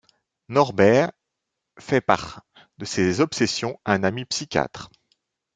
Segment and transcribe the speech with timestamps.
[0.49, 1.11] Norbert
[1.77, 2.43] fait part
[2.79, 4.89] de ses obsessions à un ami psychiatre.